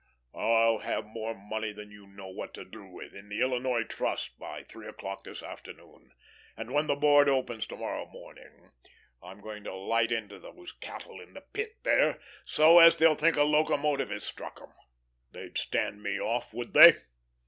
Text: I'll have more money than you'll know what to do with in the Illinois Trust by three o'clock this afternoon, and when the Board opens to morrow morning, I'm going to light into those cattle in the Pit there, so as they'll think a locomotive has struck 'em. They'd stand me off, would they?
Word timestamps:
I'll 0.33 0.79
have 0.79 1.05
more 1.05 1.35
money 1.35 1.71
than 1.73 1.91
you'll 1.91 2.07
know 2.07 2.25
what 2.29 2.55
to 2.55 2.65
do 2.65 2.83
with 2.87 3.13
in 3.13 3.29
the 3.29 3.39
Illinois 3.39 3.83
Trust 3.83 4.39
by 4.39 4.63
three 4.63 4.87
o'clock 4.87 5.23
this 5.23 5.43
afternoon, 5.43 6.13
and 6.57 6.71
when 6.73 6.87
the 6.87 6.95
Board 6.95 7.29
opens 7.29 7.67
to 7.67 7.75
morrow 7.77 8.07
morning, 8.07 8.71
I'm 9.21 9.41
going 9.41 9.63
to 9.65 9.75
light 9.75 10.11
into 10.11 10.39
those 10.39 10.71
cattle 10.71 11.21
in 11.21 11.35
the 11.35 11.41
Pit 11.41 11.77
there, 11.83 12.19
so 12.43 12.79
as 12.79 12.97
they'll 12.97 13.13
think 13.13 13.35
a 13.35 13.43
locomotive 13.43 14.09
has 14.09 14.23
struck 14.23 14.59
'em. 14.59 14.73
They'd 15.33 15.59
stand 15.59 16.01
me 16.01 16.19
off, 16.19 16.51
would 16.51 16.73
they? 16.73 16.95